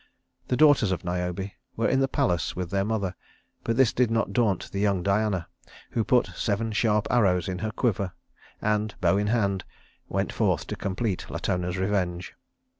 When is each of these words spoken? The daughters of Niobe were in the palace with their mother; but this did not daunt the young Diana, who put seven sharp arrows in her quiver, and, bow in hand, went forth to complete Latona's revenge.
The 0.47 0.57
daughters 0.57 0.91
of 0.91 1.05
Niobe 1.05 1.51
were 1.75 1.87
in 1.87 1.99
the 1.99 2.07
palace 2.07 2.55
with 2.55 2.71
their 2.71 2.83
mother; 2.83 3.13
but 3.63 3.77
this 3.77 3.93
did 3.93 4.09
not 4.09 4.33
daunt 4.33 4.71
the 4.71 4.79
young 4.79 5.03
Diana, 5.03 5.47
who 5.91 6.03
put 6.03 6.31
seven 6.35 6.71
sharp 6.71 7.05
arrows 7.11 7.47
in 7.47 7.59
her 7.59 7.69
quiver, 7.69 8.13
and, 8.63 8.95
bow 8.99 9.17
in 9.17 9.27
hand, 9.27 9.63
went 10.09 10.33
forth 10.33 10.65
to 10.65 10.75
complete 10.75 11.29
Latona's 11.29 11.77
revenge. 11.77 12.33